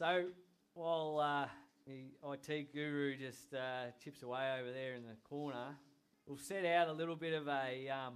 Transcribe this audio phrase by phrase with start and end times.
[0.00, 0.28] So
[0.72, 1.46] while uh,
[1.86, 5.76] the IT guru just uh, chips away over there in the corner,
[6.26, 8.14] we'll set out a little bit of a um,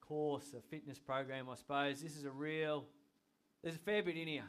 [0.00, 2.00] course, a fitness program, I suppose.
[2.00, 2.84] This is a real,
[3.64, 4.44] there's a fair bit in here.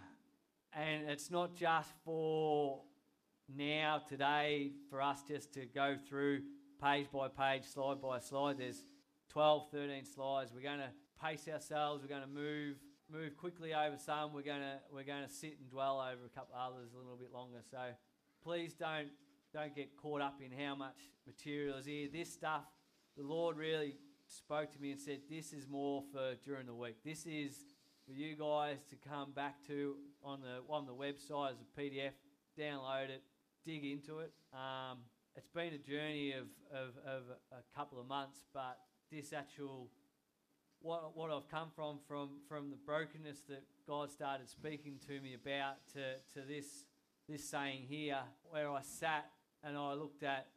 [0.74, 2.82] And it's not just for
[3.52, 6.42] now, today, for us just to go through
[6.80, 8.60] page by page, slide by slide.
[8.60, 8.84] There's
[9.30, 10.52] 12, 13 slides.
[10.54, 12.04] We're going to pace ourselves.
[12.04, 12.76] We're going to move
[13.10, 14.34] move quickly over some.
[14.34, 17.60] We're to we're to sit and dwell over a couple others a little bit longer.
[17.70, 17.80] So
[18.44, 19.10] please don't
[19.54, 22.08] don't get caught up in how much material is here.
[22.12, 22.66] This stuff,
[23.18, 23.96] the Lord really
[24.28, 27.04] spoke to me and said, "This is more for during the week.
[27.04, 27.66] This is
[28.06, 32.14] for you guys to come back to on the on the website as a PDF,
[32.58, 33.24] download it,
[33.66, 35.00] dig into it." Um,
[35.36, 38.80] it's been a journey of, of, of a couple of months, but
[39.12, 39.90] this actual
[40.82, 45.34] what, what I've come from, from from the brokenness that God started speaking to me
[45.34, 46.86] about to, to this
[47.28, 49.26] this saying here, where I sat
[49.64, 50.48] and I looked at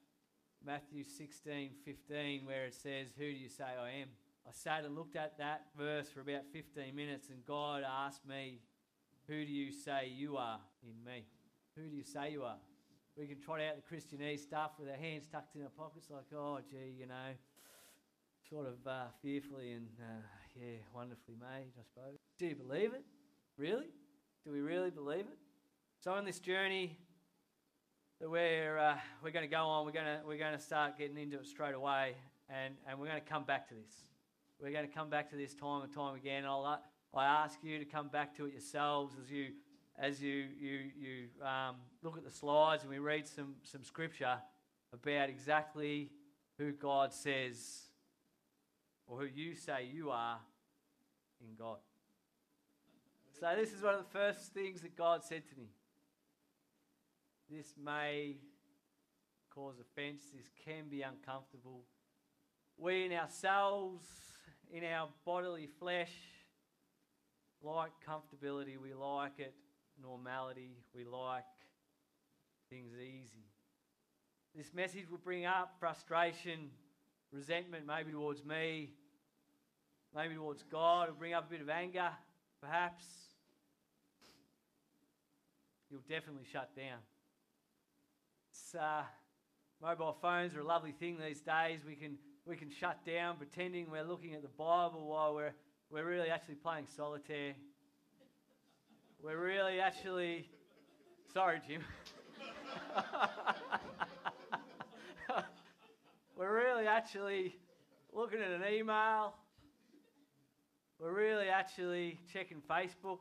[0.64, 4.08] Matthew 16, 15, where it says, Who do you say I am?
[4.46, 8.60] I sat and looked at that verse for about 15 minutes, and God asked me,
[9.26, 11.24] Who do you say you are in me?
[11.76, 12.56] Who do you say you are?
[13.16, 16.26] We can trot out the Christianese stuff with our hands tucked in our pockets, like,
[16.36, 17.34] oh, gee, you know,
[18.50, 20.22] sort of uh, fearfully and, uh,
[20.58, 22.16] yeah, wonderfully made, I suppose.
[22.38, 23.04] Do you believe it?
[23.58, 23.88] Really?
[24.44, 25.38] Do we really believe it?
[26.00, 26.96] So, on this journey
[28.20, 30.96] that we're, uh, we're going to go on, we're going to, we're going to start
[30.96, 32.14] getting into it straight away,
[32.48, 34.04] and, and we're going to come back to this.
[34.60, 36.44] We're going to come back to this time and time again.
[36.46, 39.48] I'll, uh, I ask you to come back to it yourselves as you
[40.00, 41.74] as you, you, you um,
[42.04, 44.38] look at the slides and we read some, some scripture
[44.92, 46.12] about exactly
[46.56, 47.87] who God says
[49.08, 50.38] or who you say you are
[51.40, 51.78] in God.
[53.40, 55.68] So, this is one of the first things that God said to me.
[57.50, 58.36] This may
[59.50, 61.82] cause offense, this can be uncomfortable.
[62.76, 64.06] We in ourselves,
[64.70, 66.12] in our bodily flesh,
[67.62, 69.54] like comfortability, we like it
[70.00, 70.76] normality.
[70.94, 71.44] We like
[72.70, 73.46] things easy.
[74.54, 76.70] This message will bring up frustration,
[77.32, 78.90] resentment, maybe towards me,
[80.14, 81.04] maybe towards God.
[81.04, 82.10] It'll bring up a bit of anger,
[82.60, 83.04] perhaps.
[85.90, 86.98] You'll definitely shut down.
[88.78, 89.02] Uh,
[89.80, 91.80] mobile phones are a lovely thing these days.
[91.86, 95.52] We can, we can shut down pretending we're looking at the Bible while we're,
[95.90, 97.54] we're really actually playing solitaire
[99.22, 100.48] we're really actually.
[101.32, 101.82] Sorry, Jim.
[106.36, 107.56] we're really actually
[108.12, 109.34] looking at an email.
[110.98, 113.18] We're really actually checking Facebook.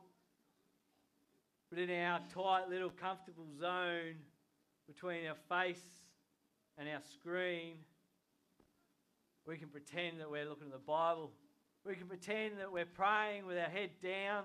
[1.70, 4.16] But in our tight little comfortable zone
[4.86, 5.84] between our face
[6.76, 7.74] and our screen,
[9.46, 11.30] we can pretend that we're looking at the Bible.
[11.86, 14.44] We can pretend that we're praying with our head down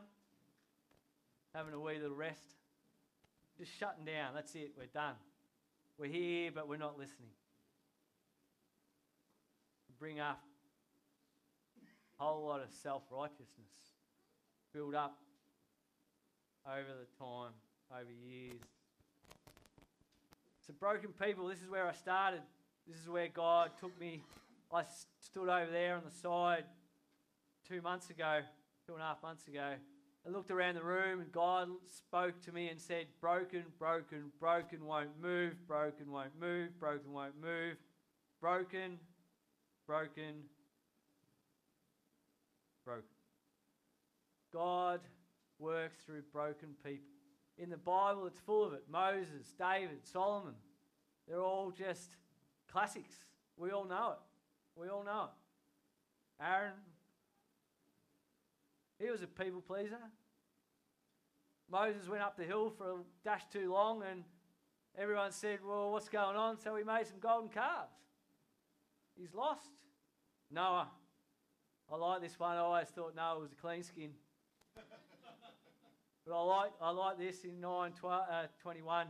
[1.55, 2.55] having a wee little rest.
[3.57, 4.33] Just shutting down.
[4.33, 4.73] That's it.
[4.77, 5.15] We're done.
[5.97, 7.29] We're here, but we're not listening.
[9.99, 10.41] Bring up
[12.23, 13.47] whole lot of self righteousness
[14.73, 15.17] built up
[16.65, 17.51] over the time,
[17.91, 18.61] over years.
[20.65, 22.41] So, broken people, this is where I started.
[22.87, 24.21] This is where God took me.
[24.73, 24.83] I
[25.19, 26.63] stood over there on the side
[27.67, 28.39] two months ago,
[28.85, 29.73] two and a half months ago,
[30.25, 34.85] I looked around the room and God spoke to me and said, Broken, broken, broken
[34.85, 37.75] won't move, broken won't move, broken won't move,
[38.39, 38.99] broken,
[39.85, 40.43] broken,
[42.85, 43.03] broken.
[44.51, 45.01] God
[45.59, 47.07] works through broken people.
[47.57, 48.83] In the Bible, it's full of it.
[48.89, 50.55] Moses, David, Solomon.
[51.27, 52.17] They're all just
[52.71, 53.15] classics.
[53.57, 54.79] We all know it.
[54.79, 56.43] We all know it.
[56.43, 56.73] Aaron,
[58.99, 59.97] he was a people pleaser.
[61.71, 64.23] Moses went up the hill for a dash too long, and
[64.97, 66.59] everyone said, Well, what's going on?
[66.59, 67.93] So he made some golden calves.
[69.15, 69.69] He's lost.
[70.51, 70.89] Noah.
[71.93, 72.57] I like this one.
[72.57, 74.09] I always thought Noah was a clean skin.
[74.75, 79.07] but I like, I like this in 9 12, uh, 21.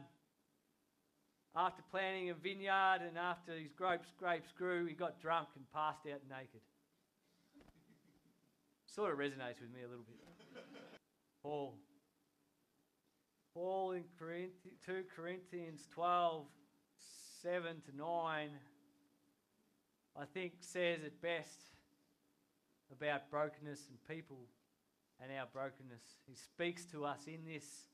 [1.55, 6.01] After planting a vineyard and after his grapes, grapes grew, he got drunk and passed
[6.11, 6.59] out naked.
[8.85, 10.17] Sort of resonates with me a little bit.
[11.41, 11.75] Paul.
[13.53, 16.45] Paul in 2 Corinthians 12,
[17.43, 18.49] 7 to 9,
[20.19, 21.59] I think says it best
[22.95, 24.45] about brokenness and people
[25.21, 26.03] and our brokenness.
[26.27, 27.85] He speaks to us in this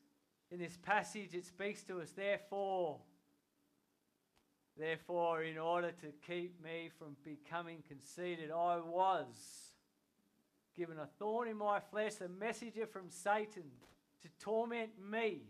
[0.51, 2.97] in this passage, it speaks to us, therefore,
[4.75, 9.35] therefore, in order to keep me from becoming conceited, I was
[10.75, 13.65] given a thorn in my flesh, a messenger from Satan
[14.23, 15.41] to torment me.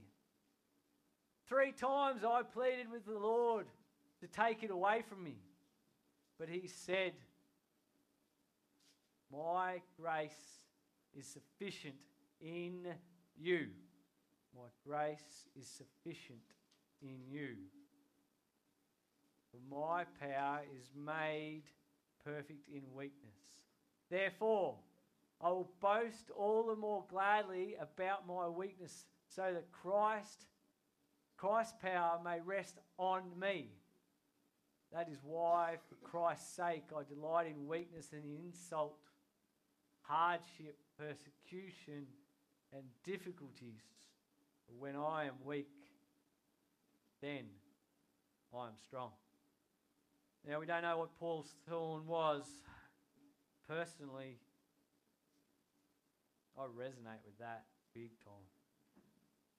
[1.47, 3.67] Three times I pleaded with the Lord
[4.19, 5.37] to take it away from me.
[6.37, 7.13] But he said,
[9.31, 10.59] My grace
[11.17, 11.95] is sufficient
[12.41, 12.87] in
[13.37, 13.67] you.
[14.55, 16.39] My grace is sufficient
[17.01, 17.55] in you.
[19.51, 21.63] For my power is made
[22.23, 23.37] perfect in weakness.
[24.09, 24.75] Therefore,
[25.41, 30.45] I will boast all the more gladly about my weakness, so that Christ,
[31.37, 33.69] Christ's power may rest on me.
[34.91, 38.97] That is why, for Christ's sake, I delight in weakness and in insult,
[40.09, 42.07] hardship, persecution,
[42.73, 43.83] and difficulties.
[44.79, 45.69] When I am weak,
[47.21, 47.45] then
[48.53, 49.11] I am strong.
[50.47, 52.43] Now, we don't know what Paul's thorn was.
[53.67, 54.39] Personally,
[56.57, 58.47] I resonate with that big time.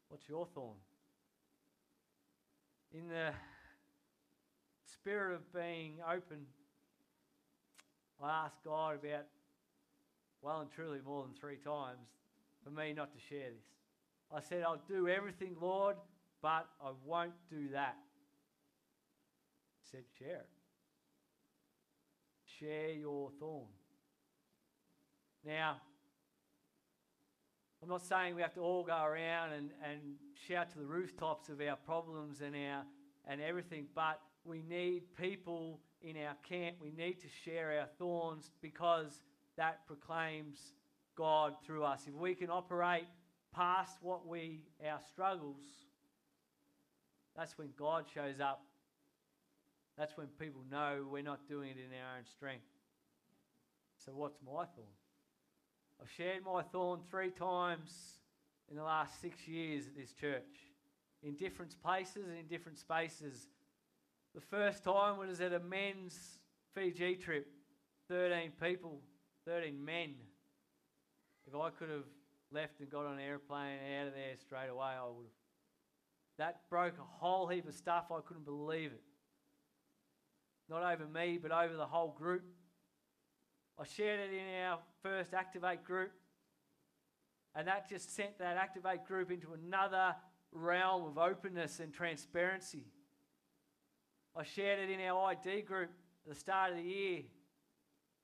[0.08, 0.78] What's your thorn?
[2.92, 3.30] In the
[4.84, 6.46] spirit of being open,
[8.20, 9.26] I asked God about
[10.42, 12.08] well and truly more than three times
[12.62, 13.66] for me not to share this.
[14.32, 15.96] I said, I'll do everything, Lord,
[16.40, 17.96] but I won't do that.
[19.82, 20.48] He said, share it.
[22.58, 23.66] Share your thorn.
[25.44, 25.76] Now,
[27.82, 30.00] I'm not saying we have to all go around and, and
[30.46, 32.82] shout to the rooftops of our problems and our
[33.26, 36.76] and everything, but we need people in our camp.
[36.80, 39.22] We need to share our thorns because
[39.60, 40.72] that proclaims
[41.16, 42.04] God through us.
[42.06, 43.04] If we can operate
[43.54, 45.60] past what we our struggles,
[47.36, 48.62] that's when God shows up.
[49.98, 52.64] That's when people know we're not doing it in our own strength.
[54.02, 54.96] So what's my thorn?
[56.00, 58.20] I've shared my thorn three times
[58.70, 60.72] in the last six years at this church,
[61.22, 63.48] in different places and in different spaces.
[64.34, 66.38] The first time was at a men's
[66.74, 67.46] Fiji trip,
[68.08, 69.02] 13 people,
[69.46, 70.14] 13 men.
[71.46, 72.04] If I could have
[72.52, 75.40] left and got on an airplane out of there straight away, I would have.
[76.38, 78.06] That broke a whole heap of stuff.
[78.10, 79.02] I couldn't believe it.
[80.68, 82.44] Not over me, but over the whole group.
[83.78, 86.12] I shared it in our first Activate group,
[87.54, 90.14] and that just sent that Activate group into another
[90.52, 92.84] realm of openness and transparency.
[94.36, 95.90] I shared it in our ID group
[96.24, 97.22] at the start of the year,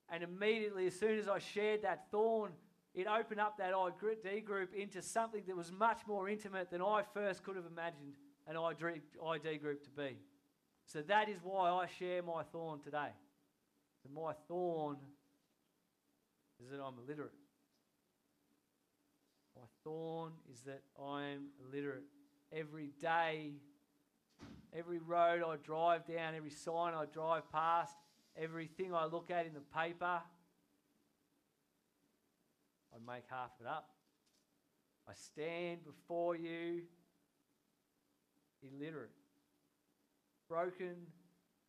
[0.08, 2.52] and immediately, as soon as I shared that thorn,
[2.94, 7.02] it opened up that ID group into something that was much more intimate than I
[7.12, 8.14] first could have imagined
[8.46, 10.16] an ID group to be.
[10.86, 13.10] So that is why I share my thorn today.
[14.02, 14.96] So my thorn
[16.62, 17.32] is that I'm illiterate.
[19.56, 22.04] My thorn is that I'm illiterate.
[22.52, 23.54] Every day,
[24.72, 27.96] every road I drive down, every sign I drive past,
[28.40, 30.20] everything I look at in the paper,
[32.92, 33.90] I make half of it up.
[35.08, 36.82] I stand before you
[38.62, 39.10] illiterate,
[40.48, 40.96] broken,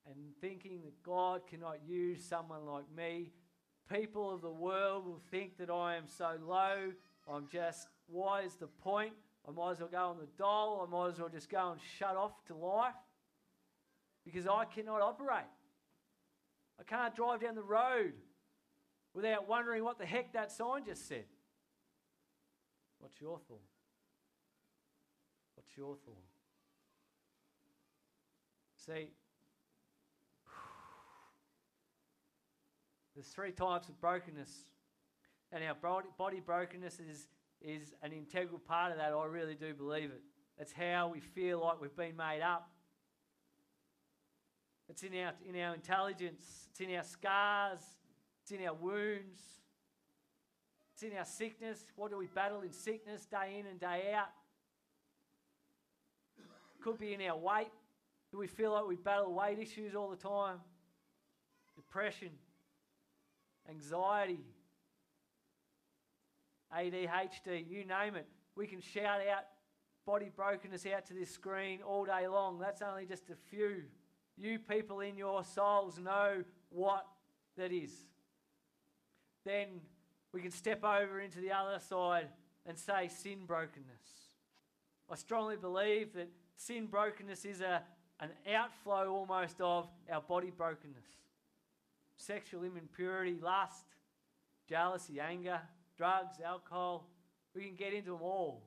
[0.06, 3.32] and thinking that God cannot use someone like me
[3.90, 6.92] people of the world will think that I am so low.
[7.28, 9.14] I'm just, why is the point?
[9.48, 10.86] I might as well go on the dole.
[10.86, 12.94] I might as well just go and shut off to life
[14.26, 15.46] because I cannot operate.
[16.80, 18.14] I can't drive down the road
[19.14, 21.26] without wondering what the heck that sign just said.
[23.00, 23.62] What's your thought?
[25.56, 26.16] What's your thought?
[28.86, 29.10] See,
[33.16, 34.66] There's three types of brokenness.
[35.52, 35.76] And our
[36.18, 37.28] body brokenness is,
[37.62, 39.14] is an integral part of that.
[39.14, 40.22] I really do believe it.
[40.58, 42.70] That's how we feel like we've been made up.
[44.90, 47.80] It's in our, in our intelligence, it's in our scars,
[48.42, 49.42] it's in our wounds,
[50.94, 51.84] it's in our sickness.
[51.96, 54.30] What do we battle in sickness day in and day out?
[56.82, 57.72] Could be in our weight.
[58.32, 60.58] Do we feel like we battle weight issues all the time?
[61.76, 62.30] Depression,
[63.70, 64.40] anxiety,
[66.76, 68.28] ADHD, you name it.
[68.56, 69.44] We can shout out
[70.06, 72.60] body brokenness out to this screen all day long.
[72.60, 73.84] That's only just a few.
[74.38, 77.06] You people in your souls know what
[77.58, 77.92] that is.
[79.44, 79.82] Then
[80.32, 82.28] we can step over into the other side
[82.66, 84.28] and say sin brokenness.
[85.10, 87.82] I strongly believe that sin brokenness is a,
[88.20, 91.08] an outflow almost of our body brokenness.
[92.18, 93.86] Sexual impurity, lust,
[94.68, 95.62] jealousy, anger,
[95.98, 97.08] drugs, alcohol.
[97.56, 98.62] We can get into them all.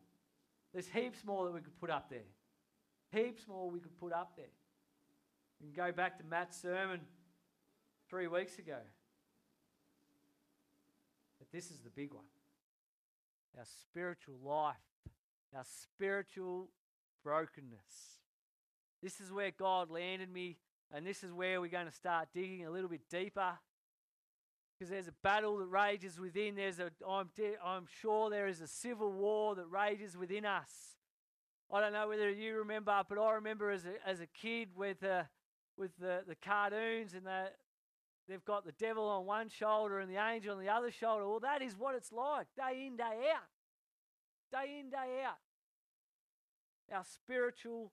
[0.72, 2.20] There's heaps more that we could put up there.
[3.12, 4.46] Heaps more we could put up there.
[5.60, 7.00] We can go back to Matt's sermon
[8.08, 8.78] three weeks ago.
[11.38, 12.24] But this is the big one
[13.58, 14.76] our spiritual life,
[15.54, 16.68] our spiritual
[17.24, 18.18] brokenness.
[19.02, 20.56] This is where God landed me,
[20.92, 23.58] and this is where we're going to start digging a little bit deeper.
[24.78, 26.54] Because there's a battle that rages within.
[26.54, 30.70] There's a, I'm, de- I'm sure there is a civil war that rages within us.
[31.72, 35.02] I don't know whether you remember, but I remember as a, as a kid with,
[35.04, 35.24] uh,
[35.80, 37.46] with the, the cartoons and the,
[38.28, 41.26] they've got the devil on one shoulder and the angel on the other shoulder.
[41.26, 43.48] Well, that is what it's like day in, day out.
[44.52, 45.38] Day in, day out.
[46.94, 47.92] Our spiritual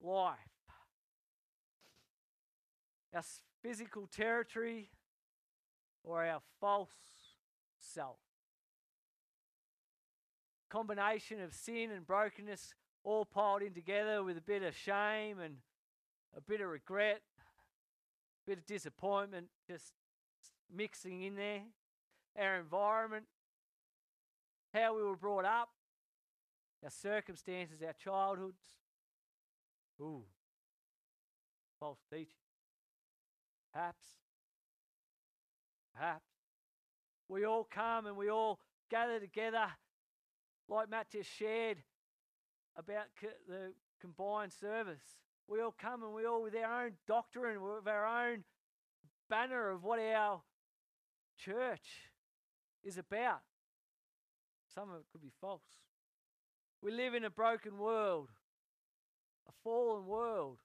[0.00, 0.38] life,
[3.14, 3.22] our
[3.62, 4.88] physical territory,
[6.02, 6.94] or our false
[7.80, 8.18] self.
[10.70, 15.56] Combination of sin and brokenness all piled in together with a bit of shame and
[16.36, 17.22] a bit of regret
[18.44, 19.94] a bit of disappointment just
[20.74, 21.62] mixing in there.
[22.38, 23.26] Our environment,
[24.72, 25.70] how we were brought up,
[26.82, 28.58] our circumstances, our childhoods.
[30.00, 30.24] Ooh,
[31.78, 32.34] false teaching.
[33.72, 34.04] Perhaps.
[35.94, 36.30] Perhaps.
[37.28, 38.58] We all come and we all
[38.90, 39.66] gather together,
[40.68, 41.78] like Matt just shared
[42.76, 43.04] about
[43.48, 45.23] the combined service.
[45.48, 48.44] We all come and we all, with our own doctrine, with our own
[49.28, 50.42] banner of what our
[51.38, 52.10] church
[52.82, 53.40] is about.
[54.74, 55.62] Some of it could be false.
[56.82, 58.30] We live in a broken world,
[59.48, 60.58] a fallen world.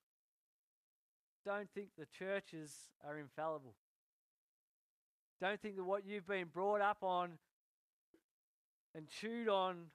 [1.46, 2.74] Don't think the churches
[3.06, 3.76] are infallible.
[5.40, 7.32] Don't think that what you've been brought up on
[8.94, 9.86] and chewed on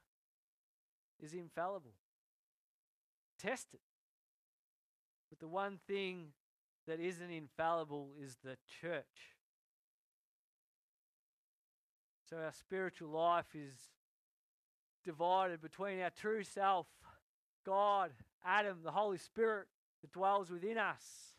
[1.21, 1.93] is infallible.
[3.39, 3.81] Test it.
[5.35, 6.29] But the one thing
[6.87, 9.35] that isn't infallible is the church.
[12.31, 13.75] So our spiritual life is
[15.05, 16.87] divided between our true self,
[17.67, 18.13] God,
[18.45, 19.67] Adam, the Holy Spirit
[20.03, 21.35] that dwells within us.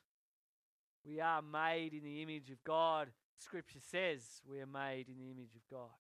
[1.08, 3.08] We are made in the image of God.
[3.38, 5.96] Scripture says we are made in the image of God.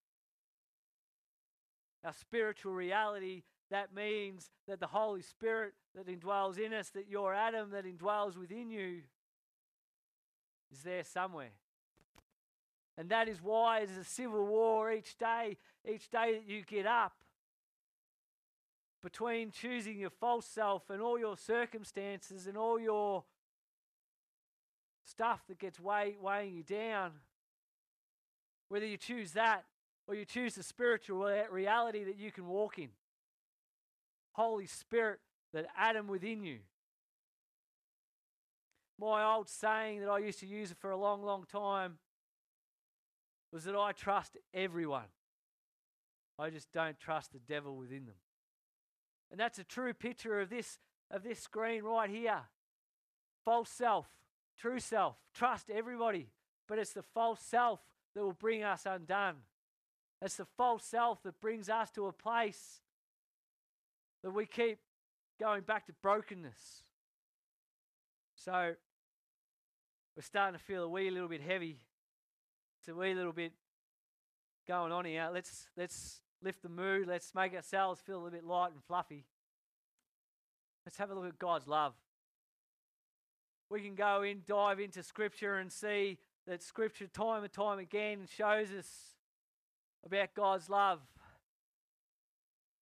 [2.03, 7.34] Our spiritual reality that means that the Holy Spirit that indwells in us, that your
[7.34, 9.01] Adam that indwells within you,
[10.72, 11.51] is there somewhere.
[12.98, 15.57] And that is why there's a civil war each day,
[15.89, 17.13] each day that you get up.
[19.03, 23.24] Between choosing your false self and all your circumstances and all your
[25.03, 27.12] stuff that gets weigh, weighing you down,
[28.69, 29.65] whether you choose that
[30.07, 32.89] or you choose the spiritual reality that you can walk in.
[34.35, 35.19] Holy Spirit,
[35.53, 36.59] that Adam within you.
[38.99, 41.99] My old saying that I used to use for a long, long time
[43.53, 45.07] was that I trust everyone.
[46.37, 48.15] I just don't trust the devil within them.
[49.31, 52.41] And that's a true picture of this of this screen right here.
[53.45, 54.07] False self,
[54.59, 55.15] true self.
[55.33, 56.27] Trust everybody,
[56.67, 57.79] but it's the false self
[58.13, 59.35] that will bring us undone.
[60.21, 62.81] It's the false self that brings us to a place
[64.25, 64.79] that we keep
[65.39, 66.82] going back to brokenness.
[68.36, 68.74] So
[70.15, 71.77] we're starting to feel a wee little bit heavy.
[72.79, 73.51] It's a wee little bit
[74.67, 75.29] going on here.
[75.32, 77.08] Let's let's lift the mood.
[77.08, 79.25] Let's make ourselves feel a little bit light and fluffy.
[80.88, 81.94] Let's have a look at God's love.
[83.70, 86.17] We can go in, dive into Scripture, and see
[86.48, 88.89] that Scripture, time and time again, shows us
[90.03, 91.01] about God's love.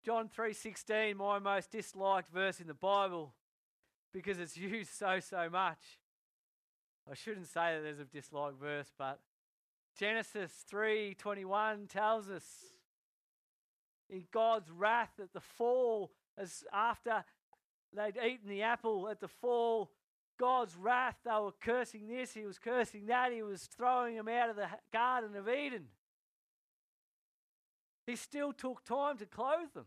[0.04, 3.34] John 3:16, my most disliked verse in the Bible
[4.12, 6.00] because it's used so so much.
[7.10, 9.20] I shouldn't say that there's a disliked verse, but
[9.98, 12.44] Genesis 3:21 tells us
[14.10, 17.24] in God's wrath at the fall as after
[17.94, 19.92] they'd eaten the apple at the fall
[20.38, 24.50] God's wrath they were cursing this he was cursing that he was throwing them out
[24.50, 25.88] of the garden of Eden
[28.06, 29.86] he still took time to clothe them.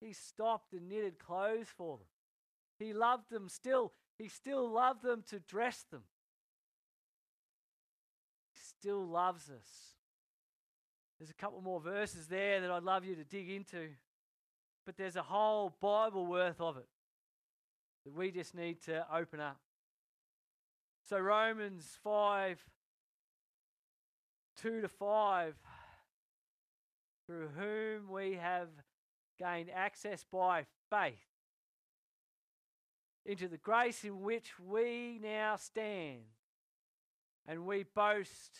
[0.00, 2.06] He stopped and knitted clothes for them.
[2.78, 3.92] He loved them still.
[4.18, 6.02] He still loved them to dress them.
[8.52, 9.94] He still loves us.
[11.18, 13.90] There's a couple more verses there that I'd love you to dig into.
[14.84, 16.88] but there's a whole Bible worth of it
[18.04, 19.58] that we just need to open up.
[21.08, 22.62] So, Romans 5
[24.56, 25.54] 2 to 5,
[27.26, 28.68] through whom we have
[29.38, 31.26] gained access by faith
[33.24, 36.20] into the grace in which we now stand,
[37.46, 38.58] and we boast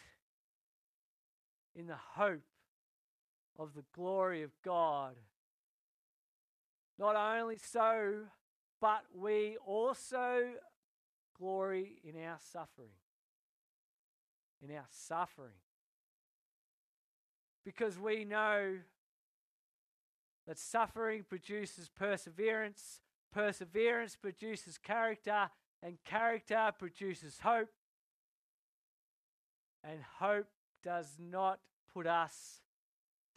[1.76, 2.40] in the hope
[3.59, 5.14] of the glory of God.
[6.99, 8.21] Not only so,
[8.80, 10.50] but we also
[11.38, 12.92] glory in our suffering.
[14.62, 15.63] In our suffering.
[17.64, 18.75] Because we know
[20.47, 23.00] that suffering produces perseverance,
[23.33, 25.50] perseverance produces character,
[25.83, 27.71] and character produces hope.
[29.83, 30.47] And hope
[30.83, 31.61] does not
[31.92, 32.61] put us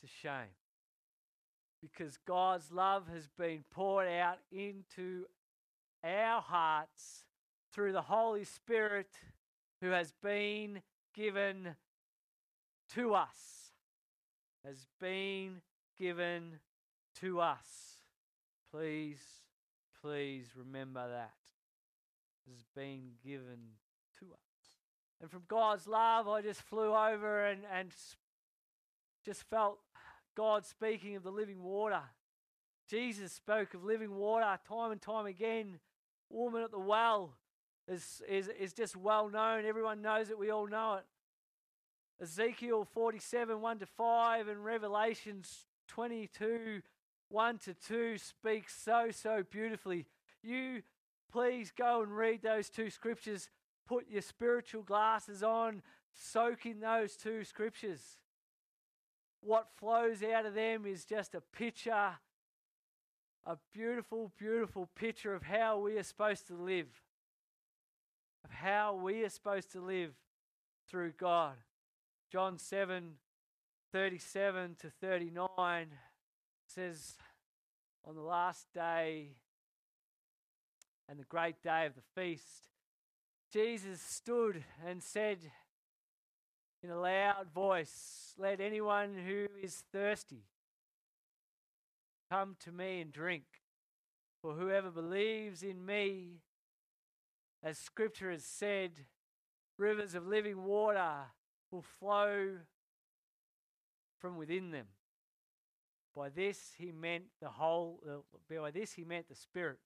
[0.02, 0.56] to shame.
[1.82, 5.26] Because God's love has been poured out into
[6.04, 7.24] our hearts
[7.72, 9.10] through the Holy Spirit
[9.82, 10.82] who has been
[11.14, 11.76] given
[12.96, 13.67] to us.
[14.66, 15.62] Has been
[15.98, 16.60] given
[17.22, 18.00] to us.
[18.72, 19.22] Please,
[20.02, 21.34] please remember that.
[22.50, 23.76] Has been given
[24.20, 24.38] to us.
[25.22, 27.92] And from God's love, I just flew over and, and
[29.26, 29.80] just felt
[30.36, 32.02] God speaking of the living water.
[32.88, 35.80] Jesus spoke of living water time and time again.
[36.30, 37.34] Woman at the well
[37.88, 39.66] is, is, is just well known.
[39.66, 40.38] Everyone knows it.
[40.38, 41.06] We all know it.
[42.22, 46.82] Ezekiel 47, 1 to 5, and Revelations 22,
[47.30, 50.06] 1 to 2 speaks so, so beautifully.
[50.42, 50.82] You
[51.32, 53.50] please go and read those two scriptures.
[53.88, 55.84] Put your spiritual glasses on,
[56.14, 58.18] soak in those two scriptures.
[59.42, 62.16] What flows out of them is just a picture,
[63.46, 66.88] a beautiful, beautiful picture of how we are supposed to live,
[68.44, 70.14] of how we are supposed to live
[70.90, 71.56] through God.
[72.30, 73.14] John 7
[73.94, 75.88] 37 to 39
[76.68, 77.14] says,
[78.06, 79.38] On the last day
[81.08, 82.68] and the great day of the feast,
[83.52, 85.38] Jesus stood and said
[86.84, 90.44] in a loud voice, Let anyone who is thirsty
[92.30, 93.46] come to me and drink.
[94.42, 96.42] For whoever believes in me,
[97.64, 98.92] as Scripture has said,
[99.78, 101.28] rivers of living water
[101.72, 102.58] will flow
[104.20, 104.88] from within them.
[106.16, 109.78] By this he meant the whole, uh, by this he meant the Spirit,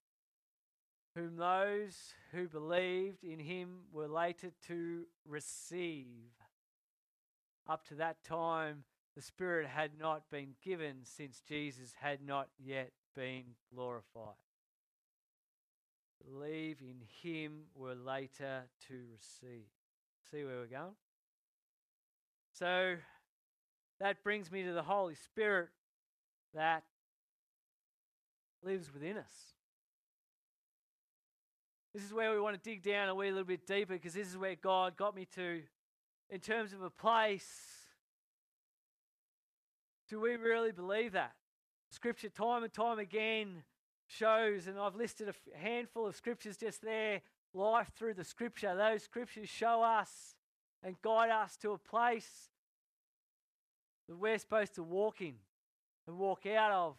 [1.15, 6.31] whom those who believed in him were later to receive.
[7.67, 12.91] Up to that time, the Spirit had not been given since Jesus had not yet
[13.13, 14.35] been glorified.
[16.25, 19.67] Believe in him were later to receive.
[20.29, 20.95] See where we're going?
[22.53, 22.95] So
[23.99, 25.69] that brings me to the Holy Spirit
[26.53, 26.83] that
[28.63, 29.53] lives within us.
[31.93, 34.27] This is where we want to dig down a wee little bit deeper because this
[34.27, 35.61] is where God got me to
[36.29, 37.49] in terms of a place.
[40.09, 41.33] Do we really believe that?
[41.89, 43.63] Scripture, time and time again,
[44.07, 47.21] shows, and I've listed a handful of scriptures just there
[47.53, 48.75] life through the scripture.
[48.75, 50.35] Those scriptures show us
[50.83, 52.49] and guide us to a place
[54.07, 55.35] that we're supposed to walk in
[56.07, 56.95] and walk out of.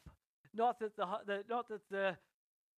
[0.55, 2.17] Not that the, the not that the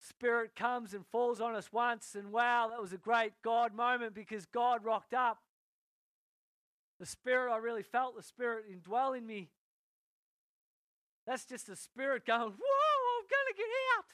[0.01, 4.15] Spirit comes and falls on us once, and wow, that was a great God moment
[4.15, 5.39] because God rocked up.
[7.01, 9.49] The Spirit, I really felt the Spirit indwell in me.
[11.27, 14.05] That's just the Spirit going, Whoa, I'm going to get out.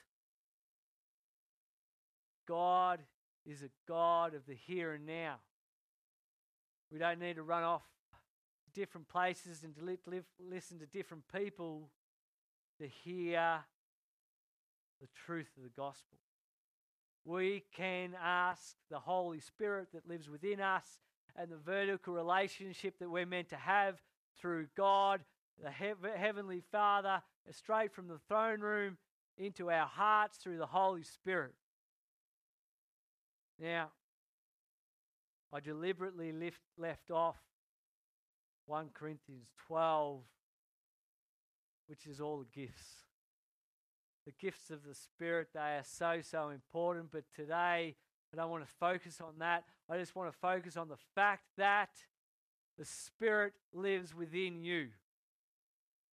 [2.46, 3.00] God
[3.46, 5.36] is a God of the here and now.
[6.92, 7.82] We don't need to run off
[8.64, 11.90] to different places and to listen to different people
[12.80, 13.60] to hear
[15.00, 16.18] the truth of the gospel.
[17.24, 20.84] We can ask the Holy Spirit that lives within us
[21.36, 24.00] and the vertical relationship that we're meant to have
[24.38, 25.20] through God,
[25.62, 28.96] the Heavenly Father, straight from the throne room
[29.36, 31.54] into our hearts through the Holy Spirit.
[33.60, 33.90] Now,
[35.52, 37.36] I deliberately lift, left off
[38.66, 40.20] 1 Corinthians 12,
[41.88, 43.06] which is all the gifts.
[44.26, 47.10] The gifts of the Spirit, they are so, so important.
[47.10, 47.96] But today,
[48.32, 49.64] I don't want to focus on that.
[49.88, 51.90] I just want to focus on the fact that
[52.78, 54.88] the Spirit lives within you.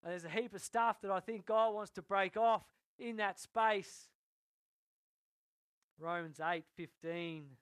[0.02, 2.62] And there's a heap of stuff that I think God wants to break off
[2.98, 4.08] in that space.
[5.98, 7.56] Romans 8:15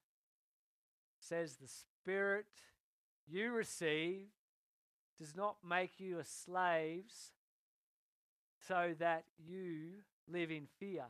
[1.28, 2.46] says the spirit
[3.26, 4.26] you receive
[5.18, 7.32] does not make you a slaves
[8.66, 11.04] so that you live in fear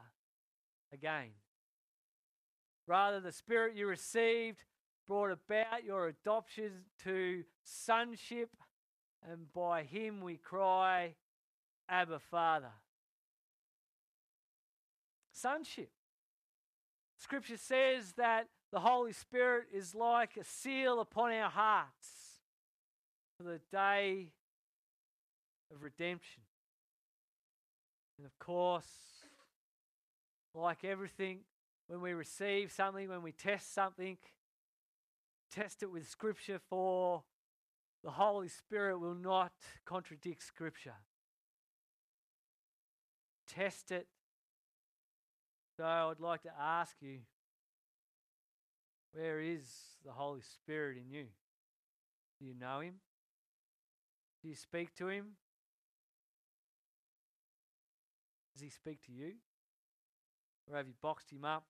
[0.92, 1.30] again.
[2.86, 4.58] Rather, the Spirit you received
[5.06, 6.70] brought about your adoption
[7.02, 8.50] to sonship,
[9.30, 11.14] and by Him we cry,
[11.88, 12.72] Abba, Father.
[15.32, 15.90] Sonship.
[17.16, 22.08] Scripture says that the Holy Spirit is like a seal upon our hearts
[23.38, 24.32] for the day
[25.72, 26.42] of redemption.
[28.18, 28.88] And of course,
[30.56, 31.42] like everything,
[31.86, 34.18] when we receive something, when we test something,
[35.52, 37.22] test it with Scripture, for
[38.02, 39.52] the Holy Spirit will not
[39.84, 40.96] contradict Scripture.
[43.46, 44.08] Test it.
[45.76, 47.20] So I'd like to ask you
[49.14, 49.64] where is
[50.04, 51.26] the Holy Spirit in you?
[52.38, 52.94] Do you know Him?
[54.42, 55.36] Do you speak to Him?
[58.52, 59.34] Does He speak to you?
[60.68, 61.64] Or have you boxed Him up?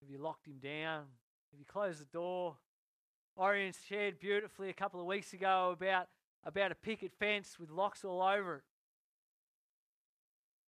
[0.00, 1.04] Have you locked Him down?
[1.52, 2.56] Have you closed the door?
[3.38, 6.08] Orion shared beautifully a couple of weeks ago about,
[6.44, 8.62] about a picket fence with locks all over it.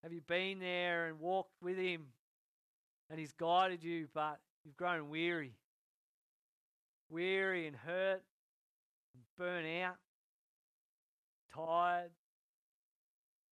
[0.03, 2.07] Have you been there and walked with Him
[3.11, 5.55] and He's guided you, but you've grown weary?
[7.09, 8.23] Weary and hurt
[9.15, 9.97] and burnt out,
[11.55, 12.11] tired,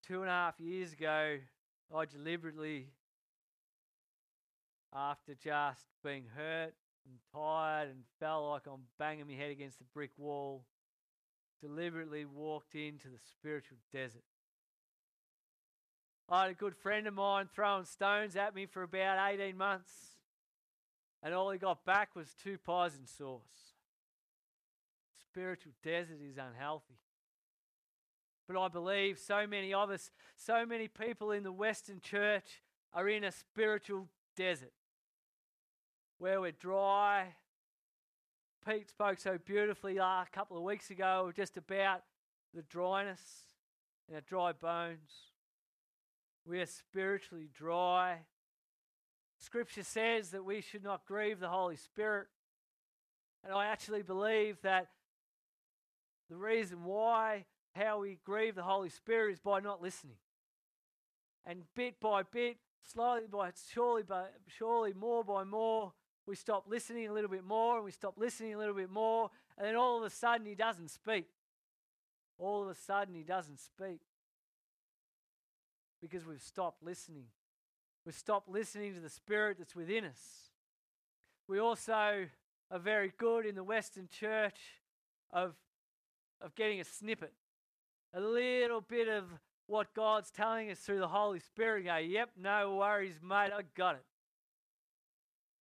[0.07, 1.39] two and a half years ago,
[1.95, 2.89] I deliberately,
[4.95, 6.75] after just being hurt
[7.07, 10.65] and tired and felt like I'm banging my head against the brick wall,
[11.61, 14.23] deliberately walked into the spiritual desert.
[16.29, 20.18] I had a good friend of mine throwing stones at me for about 18 months,
[21.23, 23.75] and all he got back was two pies and sauce.
[25.21, 26.99] Spiritual desert is unhealthy.
[28.47, 32.63] But I believe so many of us, so many people in the Western church
[32.95, 34.73] are in a spiritual desert
[36.19, 37.35] where we're dry.
[38.67, 42.03] Pete spoke so beautifully a couple of weeks ago just about
[42.55, 43.21] the dryness
[44.09, 45.33] and our dry bones.
[46.47, 48.21] We are spiritually dry.
[49.39, 52.27] Scripture says that we should not grieve the Holy Spirit.
[53.45, 54.89] And I actually believe that
[56.29, 60.17] the reason why how we grieve the Holy Spirit is by not listening.
[61.47, 65.93] And bit by bit, slowly by surely by surely more by more,
[66.27, 69.31] we stop listening a little bit more and we stop listening a little bit more,
[69.57, 71.29] and then all of a sudden he doesn't speak.
[72.39, 74.01] All of a sudden he doesn't speak.
[76.01, 77.25] Because we've stopped listening.
[78.09, 80.49] We've stopped listening to the Spirit that's within us.
[81.47, 82.25] We also
[82.71, 84.59] are very good in the Western church
[85.31, 85.53] of,
[86.41, 87.35] of getting a snippet
[88.15, 89.25] a little bit of
[89.67, 91.85] what God's telling us through the Holy Spirit.
[91.85, 94.05] Go, yep, no worries, mate, I got it.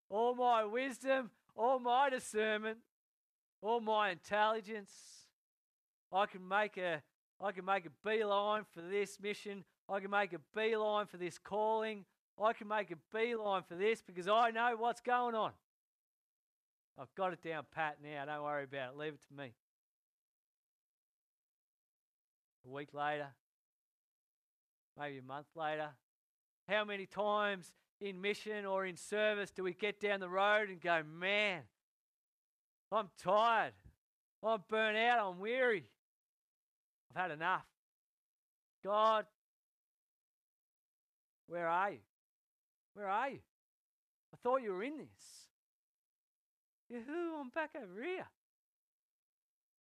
[0.10, 2.78] All my wisdom, all my discernment,
[3.62, 4.94] all my intelligence,
[6.14, 7.02] I can make a
[7.42, 9.66] I can make a beeline for this mission.
[9.90, 12.06] I can make a beeline for this calling.
[12.42, 15.52] I can make a beeline for this because I know what's going on.
[17.00, 18.26] I've got it down pat now.
[18.26, 18.98] Don't worry about it.
[18.98, 19.54] Leave it to me
[22.68, 23.28] a week later,
[25.00, 25.90] maybe a month later.
[26.68, 27.72] How many times
[28.02, 31.62] in mission or in service do we get down the road and go, man,
[32.92, 33.74] I'm tired,
[34.44, 35.90] I'm burnt out, I'm weary,
[37.10, 37.66] I've had enough.
[38.84, 39.26] God,
[41.48, 42.00] where are you?
[42.98, 43.40] Where are you?
[44.34, 47.04] I thought you were in this.
[47.06, 47.40] Who?
[47.40, 48.26] I'm back over here.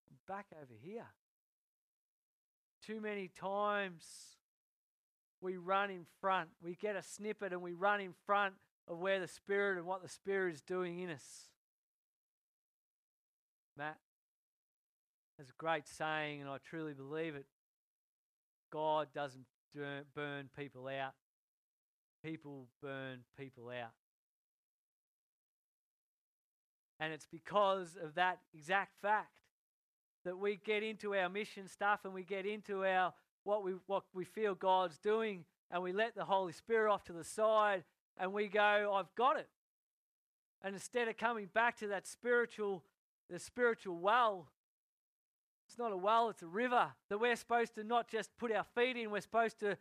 [0.08, 1.08] I'm back over here.
[2.86, 4.03] Too many times
[5.41, 6.49] we run in front.
[6.63, 8.53] We get a snippet and we run in front
[8.88, 11.49] of where the Spirit and what the Spirit is doing in us.
[13.75, 13.97] Matt
[15.39, 17.47] has a great saying, and I truly believe it.
[18.71, 19.47] God doesn't
[20.13, 21.15] burn people out,
[22.28, 23.94] people burn people out.
[27.00, 29.40] And it's because of that exact fact
[30.26, 33.13] that we get into our mission stuff and we get into our
[33.44, 37.13] what we what we feel God's doing and we let the Holy Spirit off to
[37.13, 37.84] the side
[38.20, 39.48] and we go, I've got it.
[40.62, 42.84] And instead of coming back to that spiritual,
[43.30, 44.48] the spiritual well,
[45.68, 48.66] it's not a well, it's a river that we're supposed to not just put our
[48.76, 49.78] feet in, we're supposed to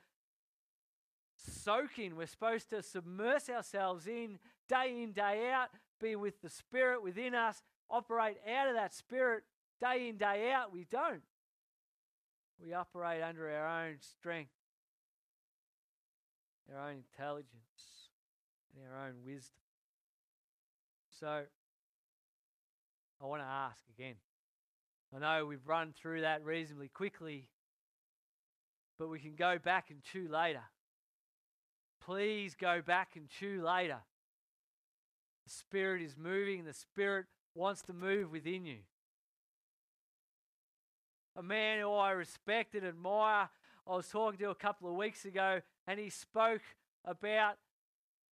[1.37, 2.17] soak in.
[2.17, 5.69] We're supposed to submerge ourselves in day in, day out,
[6.01, 9.45] be with the Spirit within us, operate out of that Spirit
[9.81, 10.73] day in, day out.
[10.73, 11.23] We don't.
[12.63, 14.51] We operate under our own strength,
[16.75, 17.51] our own intelligence,
[18.75, 19.61] and our own wisdom.
[21.21, 21.43] So,
[23.23, 24.17] I want to ask again.
[25.15, 27.47] I know we've run through that reasonably quickly,
[28.99, 30.63] but we can go back and chew later.
[32.07, 33.99] Please go back and chew later.
[35.45, 38.79] The Spirit is moving, the Spirit wants to move within you.
[41.35, 43.49] A man who I respect and admire,
[43.89, 46.63] I was talking to a couple of weeks ago, and he spoke
[47.05, 47.57] about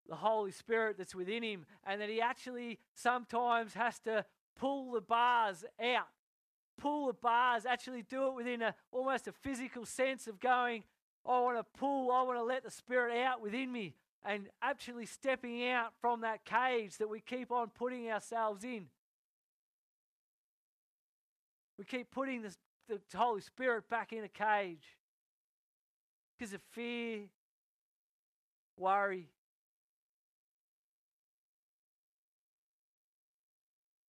[0.09, 4.25] the Holy Spirit that's within him, and that he actually sometimes has to
[4.57, 6.09] pull the bars out.
[6.79, 10.85] Pull the bars, actually do it within a almost a physical sense of going,
[11.27, 15.07] I want to pull, I want to let the Spirit out within me and actually
[15.07, 18.87] stepping out from that cage that we keep on putting ourselves in.
[21.79, 22.55] We keep putting the,
[22.89, 24.97] the Holy Spirit back in a cage
[26.39, 27.23] because of fear,
[28.77, 29.29] worry,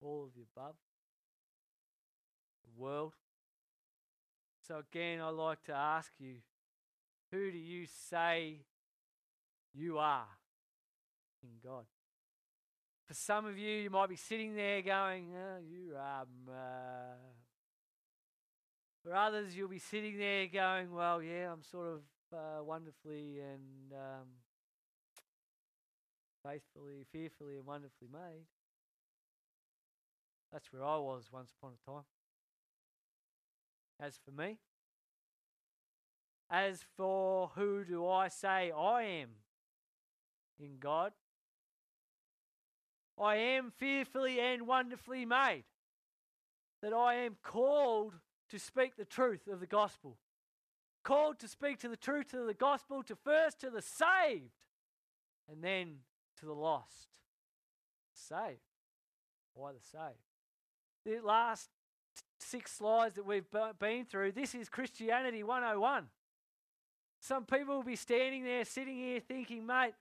[0.02, 0.76] all of the above,
[2.64, 3.14] the world.
[4.68, 6.36] So, again, I'd like to ask you
[7.36, 8.62] who do you say
[9.74, 10.28] you are
[11.44, 11.86] in God?
[13.08, 16.26] For some of you, you might be sitting there going, oh, You are.
[16.48, 17.16] Uh...
[19.04, 22.02] For others, you'll be sitting there going, Well, yeah, I'm sort of
[22.34, 24.28] uh, wonderfully and um,
[26.44, 28.46] faithfully, fearfully, and wonderfully made.
[30.52, 32.06] That's where I was once upon a time.
[34.00, 34.58] As for me,
[36.50, 39.30] as for who do I say I am
[40.60, 41.12] in God?
[43.20, 45.64] I am fearfully and wonderfully made.
[46.82, 48.14] That I am called
[48.50, 50.18] to speak the truth of the gospel.
[51.04, 54.52] Called to speak to the truth of the gospel to first to the saved
[55.50, 56.00] and then
[56.40, 57.08] to the lost.
[58.14, 58.60] Saved.
[59.54, 60.20] Why the saved?
[61.06, 61.70] The last
[62.40, 63.46] six slides that we've
[63.80, 66.08] been through, this is Christianity 101.
[67.26, 69.96] Some people will be standing there, sitting here thinking, mate,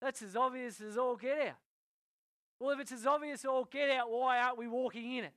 [0.00, 1.56] that's as obvious as all get out.
[2.58, 5.34] Well, if it's as obvious as all get out, why aren't we walking in it?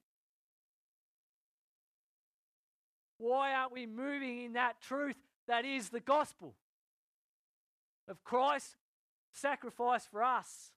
[3.18, 6.54] Why aren't we moving in that truth that is the gospel
[8.08, 8.78] of Christ's
[9.34, 10.72] sacrifice for us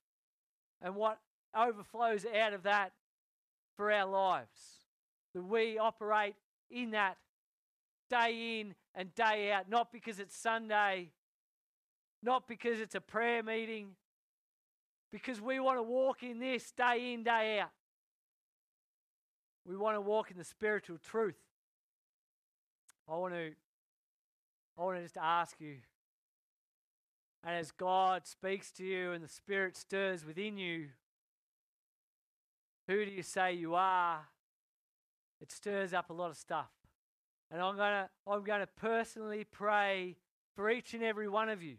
[0.83, 1.21] and what
[1.55, 2.91] overflows out of that
[3.77, 4.87] for our lives?
[5.37, 6.35] That we operate
[6.69, 7.17] in that
[8.11, 11.11] day in and day out, not because it's Sunday,
[12.23, 13.91] not because it's a prayer meeting,
[15.13, 17.71] because we want to walk in this day in, day out.
[19.67, 21.39] We want to walk in the spiritual truth.
[23.09, 23.51] I want to
[24.79, 25.77] I want to just ask you
[27.45, 30.89] and as God speaks to you and the Spirit stirs within you,
[32.87, 34.29] who do you say you are?
[35.41, 36.69] It stirs up a lot of stuff.
[37.51, 40.17] And I'm going to I'm going to personally pray
[40.55, 41.77] for each and every one of you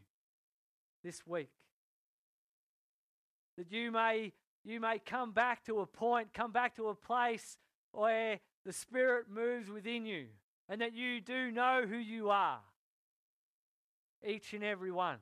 [1.04, 1.52] this week.
[3.58, 7.58] That you may you may come back to a point, come back to a place
[7.92, 10.28] where the Spirit moves within you
[10.70, 12.60] and that you do know who you are.
[14.26, 15.18] Each and every one.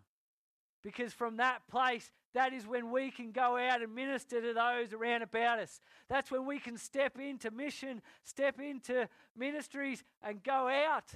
[0.83, 4.93] Because from that place, that is when we can go out and minister to those
[4.93, 5.79] around about us.
[6.09, 11.13] That's when we can step into mission, step into ministries, and go out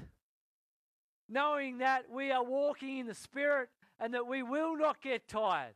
[1.29, 5.73] knowing that we are walking in the Spirit and that we will not get tired.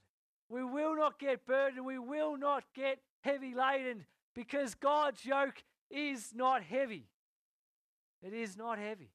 [0.50, 1.86] We will not get burdened.
[1.86, 7.08] We will not get heavy laden because God's yoke is not heavy.
[8.21, 9.12] It is not heavy.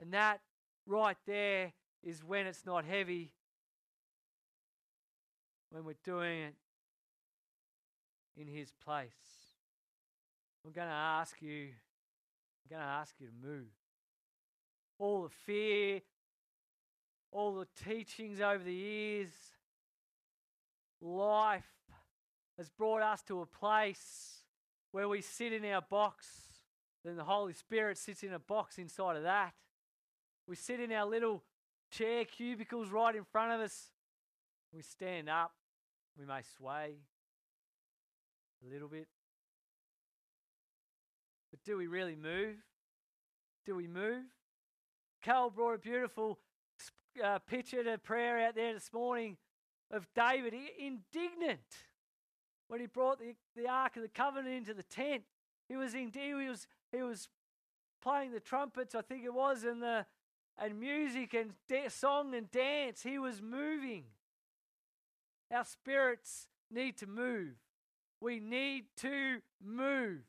[0.00, 0.40] And that
[0.86, 1.72] right there
[2.02, 3.32] is when it's not heavy
[5.70, 6.54] when we're doing it
[8.36, 9.10] in His place.
[10.64, 13.68] I'm going to ask you, I'm going to ask you to move.
[14.98, 16.00] All the fear,
[17.32, 19.30] all the teachings over the years,
[21.00, 21.64] life
[22.58, 24.40] has brought us to a place
[24.92, 26.26] where we sit in our box,
[27.04, 29.54] then the Holy Spirit sits in a box inside of that.
[30.46, 31.42] We sit in our little
[31.90, 33.90] chair cubicles right in front of us.
[34.74, 35.52] We stand up.
[36.18, 36.96] We may sway
[38.64, 39.08] a little bit.
[41.50, 42.56] But do we really move?
[43.66, 44.24] Do we move?
[45.24, 46.38] Carl brought a beautiful
[47.22, 49.36] uh, picture to prayer out there this morning
[49.90, 51.60] of David, indignant
[52.68, 55.22] when he brought the, the Ark of the Covenant into the tent.
[55.68, 57.28] He was in, he was he was
[58.02, 60.06] playing the trumpets, I think it was, and the
[60.56, 63.02] and music and da- song and dance.
[63.02, 64.04] He was moving.
[65.52, 67.54] Our spirits need to move.
[68.20, 70.20] We need to move.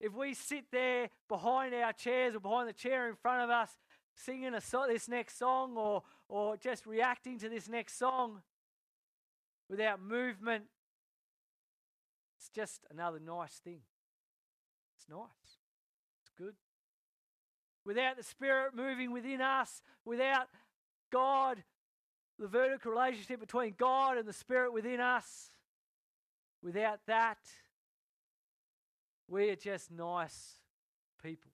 [0.00, 3.70] If we sit there behind our chairs or behind the chair in front of us,
[4.14, 8.42] singing a so- this next song or, or just reacting to this next song
[9.68, 10.64] without movement,
[12.36, 13.80] it's just another nice thing.
[14.98, 15.58] It's nice.
[16.22, 16.54] It's good.
[17.84, 20.48] Without the Spirit moving within us, without
[21.10, 21.62] God,
[22.38, 25.50] the vertical relationship between God and the Spirit within us,
[26.62, 27.38] without that,
[29.28, 30.54] we are just nice
[31.22, 31.50] people.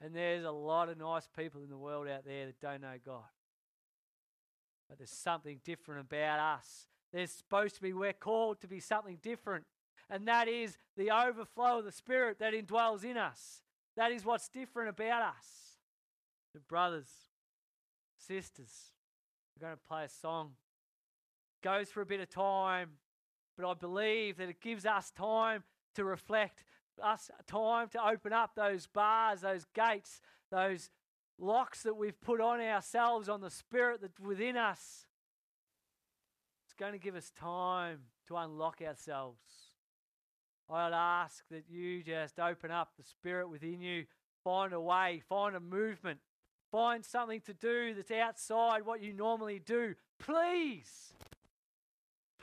[0.00, 2.94] And there's a lot of nice people in the world out there that don't know
[3.04, 3.24] God.
[4.88, 6.86] But there's something different about us.
[7.12, 9.64] There's supposed to be, we're called to be something different.
[10.08, 13.62] And that is the overflow of the Spirit that indwells in us.
[13.96, 15.76] That is what's different about us.
[16.54, 17.08] The brothers,
[18.16, 18.92] sisters,
[19.58, 20.52] we're going to play a song.
[21.62, 22.90] Goes for a bit of time,
[23.56, 26.64] but I believe that it gives us time to reflect,
[27.02, 30.90] us time to open up those bars, those gates, those
[31.38, 35.06] locks that we've put on ourselves, on the spirit that's within us.
[36.66, 39.40] It's going to give us time to unlock ourselves.
[40.70, 44.04] I'd ask that you just open up the spirit within you,
[44.44, 46.20] find a way, find a movement,
[46.70, 49.94] find something to do that's outside what you normally do.
[50.18, 51.12] Please,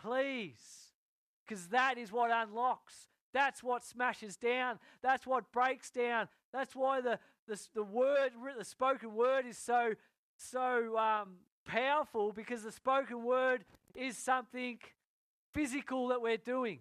[0.02, 0.92] please,
[1.46, 3.08] because that is what unlocks.
[3.34, 4.80] That's what smashes down.
[5.02, 6.30] That's what breaks down.
[6.54, 9.94] That's why the, the, the word, the spoken word is so,
[10.38, 11.36] so um,
[11.66, 14.80] powerful because the spoken word is something
[15.54, 16.80] physical that we're doing.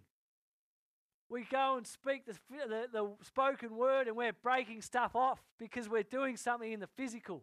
[1.28, 5.88] We go and speak the, the, the spoken word and we're breaking stuff off because
[5.88, 7.42] we're doing something in the physical.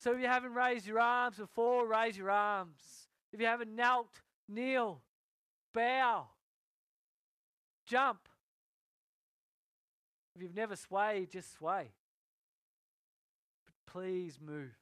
[0.00, 3.08] So if you haven't raised your arms before, raise your arms.
[3.32, 5.00] If you haven't knelt, kneel
[5.72, 6.26] bow,
[7.86, 8.28] jump.
[10.36, 11.92] If you've never swayed, just sway.
[13.64, 14.76] But please move.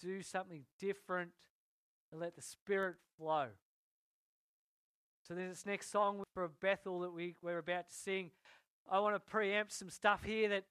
[0.00, 1.30] Do something different
[2.10, 3.48] and let the Spirit flow.
[5.32, 8.32] So there's this next song for Bethel that we, we're about to sing.
[8.86, 10.64] I want to preempt some stuff here that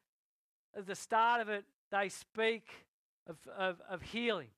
[0.78, 2.70] at the start of it, they speak
[3.28, 4.50] of, of, of healing.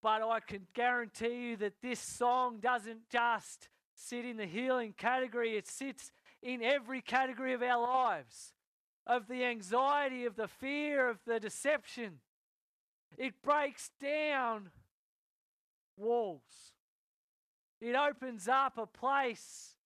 [0.00, 5.56] But I can guarantee you that this song doesn't just sit in the healing category,
[5.56, 8.52] it sits in every category of our lives
[9.08, 12.20] of the anxiety, of the fear, of the deception.
[13.16, 14.70] It breaks down
[15.96, 16.74] walls,
[17.80, 19.76] it opens up a place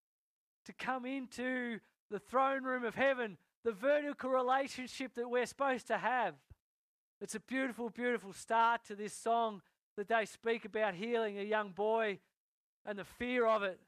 [0.66, 5.98] to come into the throne room of heaven, the vertical relationship that we're supposed to
[5.98, 6.34] have.
[7.20, 9.62] It's a beautiful, beautiful start to this song
[9.96, 12.18] that they speak about healing a young boy
[12.84, 13.80] and the fear of it.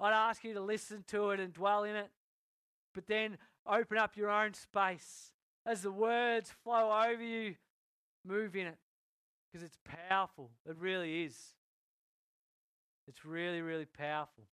[0.00, 2.10] I'd ask you to listen to it and dwell in it,
[2.94, 5.32] but then open up your own space.
[5.64, 7.54] As the words flow over you,
[8.26, 8.78] move in it
[9.46, 10.50] because it's powerful.
[10.68, 11.36] It really is.
[13.08, 14.44] It's really, really powerful.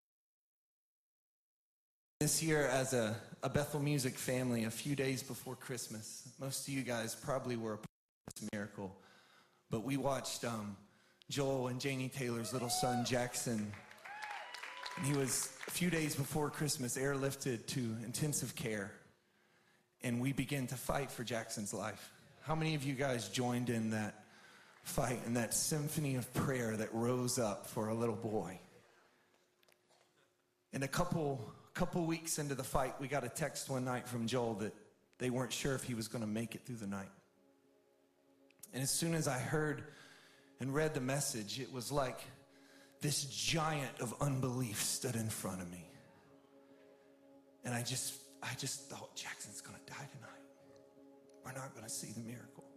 [2.19, 6.73] This year, as a, a Bethel Music family, a few days before Christmas, most of
[6.73, 7.87] you guys probably were a part
[8.27, 8.95] of this miracle,
[9.69, 10.75] but we watched um,
[11.29, 13.71] Joel and Janie Taylor's little son, Jackson.
[14.97, 18.91] And he was, a few days before Christmas, airlifted to intensive care.
[20.01, 22.11] And we began to fight for Jackson's life.
[22.41, 24.18] How many of you guys joined in that
[24.89, 28.59] fight and that symphony of prayer that rose up for a little boy?
[30.73, 31.39] And a couple,
[31.73, 34.73] couple weeks into the fight, we got a text one night from Joel that
[35.17, 37.11] they weren't sure if he was going to make it through the night.
[38.73, 39.83] And as soon as I heard
[40.59, 42.19] and read the message, it was like
[43.01, 45.89] this giant of unbelief stood in front of me.
[47.63, 48.13] And I just,
[48.43, 50.29] I just thought, Jackson's gonna die tonight.
[51.43, 52.68] We're not gonna see the miracle.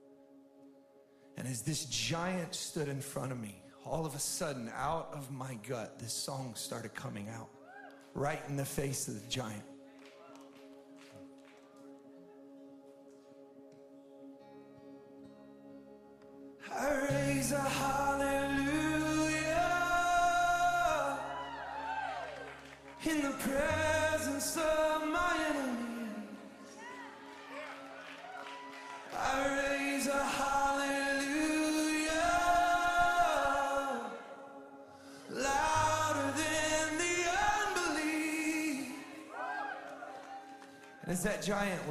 [1.43, 5.29] And as this giant stood in front of me, all of a sudden, out of
[5.33, 7.49] my gut, this song started coming out
[8.15, 9.65] right in the face of the giant.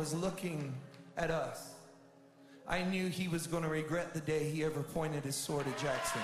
[0.02, 0.74] Was looking
[1.16, 1.76] at us,
[2.68, 5.78] I knew he was going to regret the day he ever pointed his sword at
[5.78, 6.22] Jackson.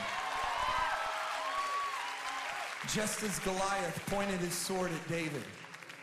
[2.92, 5.44] Just as Goliath pointed his sword at David,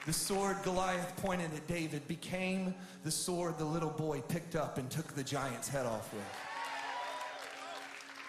[0.07, 4.89] the sword Goliath pointed at David became the sword the little boy picked up and
[4.89, 6.23] took the giant's head off with.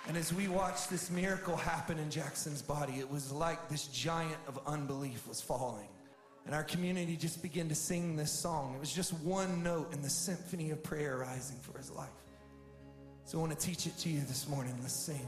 [0.07, 4.39] And as we watched this miracle happen in Jackson's body, it was like this giant
[4.47, 5.89] of unbelief was falling.
[6.45, 8.75] And our community just began to sing this song.
[8.75, 12.09] It was just one note in the symphony of prayer rising for his life.
[13.25, 14.77] So I want to teach it to you this morning.
[14.81, 15.27] Let's sing.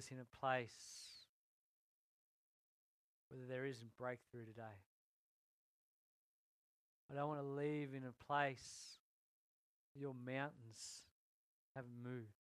[0.00, 1.26] Us in a place
[3.28, 4.80] where there isn't breakthrough today.
[7.10, 8.96] I don't want to leave in a place
[9.94, 11.04] your mountains
[11.76, 12.32] haven't moved.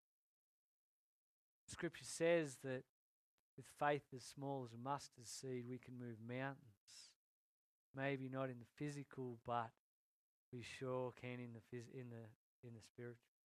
[1.67, 2.83] Scripture says that
[3.57, 7.11] with faith as small as a mustard seed, we can move mountains.
[7.93, 9.71] Maybe not in the physical, but
[10.53, 12.23] we sure can in the phys- in the
[12.65, 13.38] in the spiritual.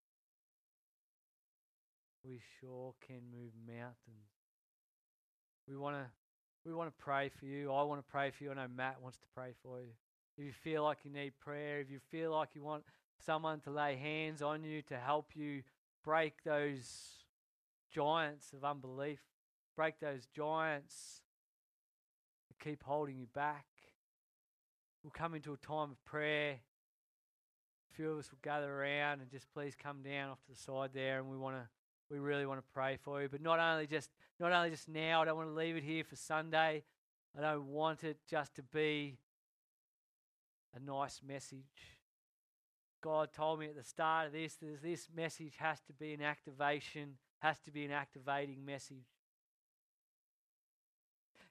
[2.25, 4.31] We sure can move mountains.
[5.69, 6.07] We want to
[6.65, 7.71] we want to pray for you.
[7.73, 8.51] I want to pray for you.
[8.51, 9.89] I know Matt wants to pray for you.
[10.39, 12.85] If you feel like you need prayer, if you feel like you want
[13.25, 15.63] someone to lay hands on you to help you
[16.03, 17.25] break those
[17.93, 19.21] giants of unbelief,
[19.77, 21.21] break those giants
[22.49, 23.67] that keep holding you back.
[25.03, 26.61] We'll come into a time of prayer.
[27.93, 30.59] A few of us will gather around and just please come down off to the
[30.59, 31.69] side there and we want to
[32.11, 33.29] we really want to pray for you.
[33.29, 36.05] But not only just not only just now, I don't want to leave it here
[36.05, 36.85] for Sunday.
[37.37, 39.19] I don't want it just to be
[40.75, 41.99] a nice message.
[43.03, 46.23] God told me at the start of this that this message has to be an
[46.23, 49.05] activation, has to be an activating message.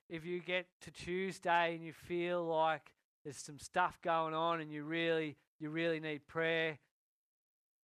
[0.10, 2.92] If you get to Tuesday and you feel like
[3.24, 6.80] there's some stuff going on and you really you really need prayer,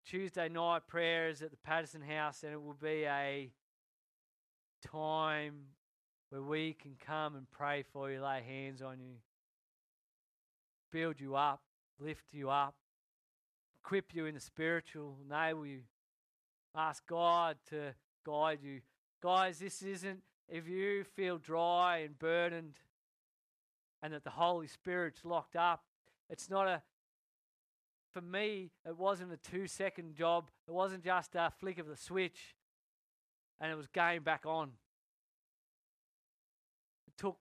[0.05, 3.51] Tuesday night prayer is at the Patterson House and it will be a
[4.85, 5.53] time
[6.29, 9.15] where we can come and pray for you, lay hands on you,
[10.91, 11.61] build you up,
[11.99, 12.75] lift you up,
[13.83, 15.81] equip you in the spiritual, enable you.
[16.75, 17.93] Ask God to
[18.25, 18.81] guide you.
[19.21, 22.79] Guys, this isn't if you feel dry and burdened
[24.01, 25.83] and that the Holy Spirit's locked up,
[26.29, 26.81] it's not a
[28.11, 30.49] for me, it wasn't a two second job.
[30.67, 32.55] It wasn't just a flick of the switch
[33.59, 34.71] and it was going back on.
[37.07, 37.37] It took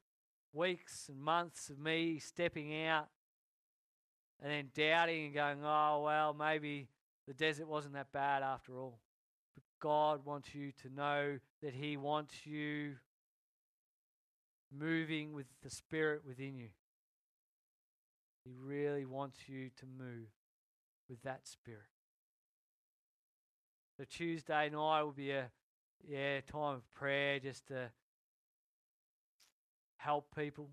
[0.52, 3.08] weeks and months of me stepping out
[4.42, 6.88] and then doubting and going, oh, well, maybe
[7.26, 8.98] the desert wasn't that bad after all.
[9.54, 12.94] But God wants you to know that He wants you
[14.76, 16.68] moving with the Spirit within you.
[18.44, 20.28] He really wants you to move
[21.08, 21.80] with that Spirit.
[23.96, 25.50] So Tuesday night will be a
[26.06, 27.90] yeah time of prayer just to
[29.96, 30.68] help people.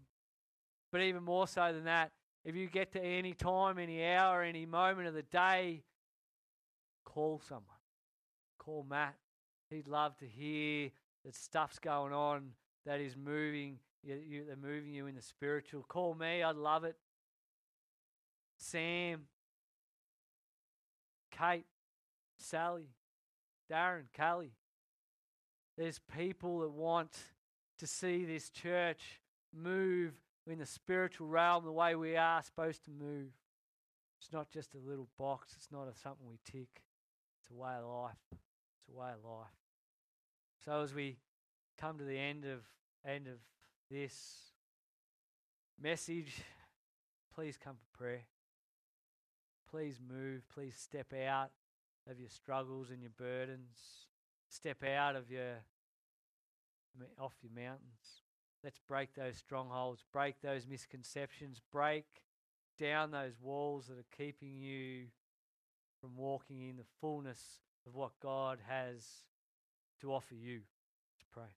[0.92, 2.12] But even more so than that,
[2.44, 5.84] if you get to any time, any hour, any moment of the day,
[7.04, 7.66] call someone.
[8.60, 9.16] Call Matt.
[9.70, 10.92] He'd love to hear
[11.26, 12.52] that stuff's going on
[12.86, 15.84] that is moving you, you, they're moving you in the spiritual.
[15.84, 16.44] Call me.
[16.44, 16.96] I'd love it.
[18.58, 19.24] Sam,
[21.38, 21.66] Kate,
[22.38, 22.90] Sally,
[23.72, 24.52] Darren, Kelly.
[25.78, 27.12] There's people that want
[27.80, 29.22] to see this church
[29.54, 30.14] move
[30.48, 33.30] in the spiritual realm the way we are supposed to move.
[34.22, 36.84] It's not just a little box, it's not a, something we tick.
[37.42, 38.16] It's a way of life.
[38.32, 39.48] It's a way of life.
[40.64, 41.18] So as we
[41.80, 42.62] come to the end of
[43.06, 43.38] end of
[43.92, 44.54] this
[45.82, 46.42] message,
[47.36, 48.24] please come for prayer.
[49.70, 50.44] Please move.
[50.54, 51.52] Please step out
[52.10, 54.08] of your struggles and your burdens.
[54.50, 55.64] Step out of your
[57.20, 58.24] off your mountains.
[58.64, 62.06] Let's break those strongholds, break those misconceptions, break
[62.80, 65.06] down those walls that are keeping you
[66.02, 69.04] from walking in the fullness of what God has
[70.02, 70.62] to offer you.
[71.14, 71.56] Let's pray.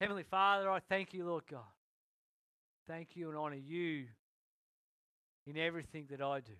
[0.00, 1.60] Heavenly Father, I thank you, Lord God.
[2.88, 4.06] Thank you and honor you
[5.46, 6.52] in everything that I do,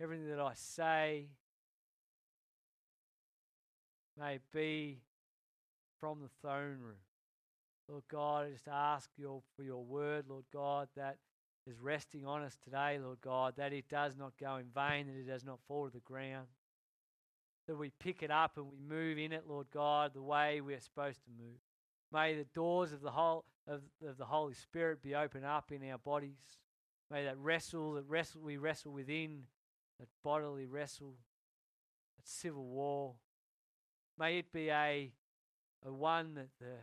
[0.00, 1.26] everything that I say.
[4.18, 4.98] May be
[6.00, 6.96] from the throne room.
[7.88, 11.18] Lord God, I just ask you for your word, Lord God, that
[11.66, 15.18] is resting on us today, Lord God, that it does not go in vain, that
[15.18, 16.46] it does not fall to the ground.
[17.66, 20.80] That we pick it up and we move in it, Lord God, the way we're
[20.80, 21.60] supposed to move.
[22.12, 25.88] May the doors of the whole of, of the Holy Spirit be opened up in
[25.90, 26.58] our bodies.
[27.10, 29.44] May that wrestle that wrestle we wrestle within,
[29.98, 31.14] that bodily wrestle,
[32.16, 33.14] that civil war.
[34.18, 35.12] May it be a
[35.86, 36.76] a one that the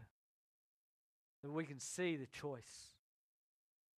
[1.45, 2.95] that we can see the choice.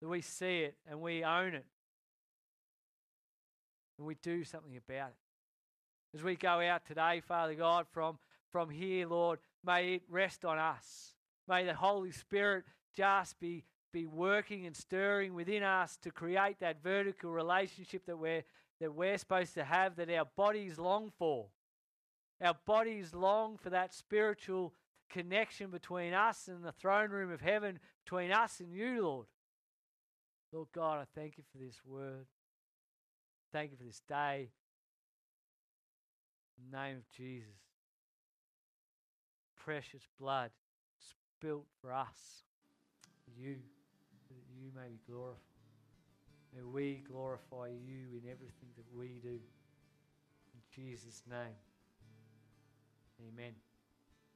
[0.01, 1.65] That we see it and we own it.
[3.97, 6.17] And we do something about it.
[6.17, 8.17] As we go out today, Father God, from,
[8.51, 11.13] from here, Lord, may it rest on us.
[11.47, 12.65] May the Holy Spirit
[12.95, 18.43] just be, be working and stirring within us to create that vertical relationship that we're,
[18.79, 21.47] that we're supposed to have, that our bodies long for.
[22.41, 24.73] Our bodies long for that spiritual
[25.09, 29.27] connection between us and the throne room of heaven, between us and you, Lord.
[30.51, 32.27] Lord God, I thank you for this word.
[33.51, 34.49] Thank you for this day.
[36.57, 37.47] In the name of Jesus.
[39.55, 40.51] Precious blood
[40.97, 42.43] spilt for us,
[43.37, 43.57] you,
[44.61, 45.41] you may be glorified.
[46.55, 49.39] May we glorify you in everything that we do.
[50.53, 51.55] In Jesus' name.
[53.27, 53.53] Amen.